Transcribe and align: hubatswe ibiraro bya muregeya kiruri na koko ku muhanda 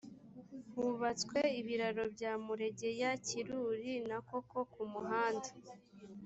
hubatswe 0.71 1.39
ibiraro 1.59 2.03
bya 2.15 2.31
muregeya 2.45 3.11
kiruri 3.25 3.93
na 4.09 4.17
koko 4.27 4.57
ku 4.71 4.81
muhanda 4.93 5.49